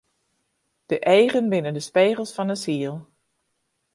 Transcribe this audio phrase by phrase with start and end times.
[0.85, 2.95] De eagen binne de spegels fan 'e siel.